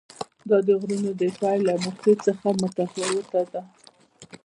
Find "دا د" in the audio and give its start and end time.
0.49-0.69